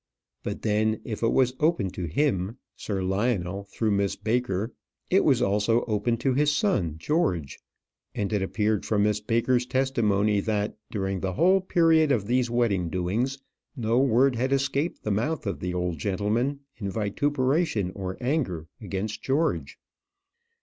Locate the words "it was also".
5.11-5.85